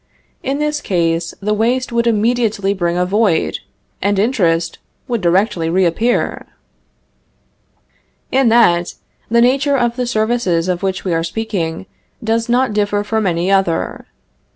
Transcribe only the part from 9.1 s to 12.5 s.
the nature of the services of which we are speaking does